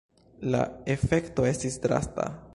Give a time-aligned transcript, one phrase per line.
[0.55, 0.61] La
[0.95, 2.29] efekto estis drasta.